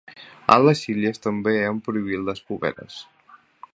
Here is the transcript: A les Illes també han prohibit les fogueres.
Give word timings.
A 0.53 0.55
les 0.67 0.81
Illes 0.93 1.21
també 1.25 1.53
han 1.67 1.83
prohibit 1.89 2.25
les 2.31 2.43
fogueres. 2.49 2.97